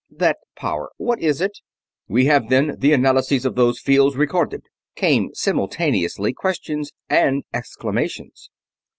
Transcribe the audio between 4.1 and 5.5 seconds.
recorded!" came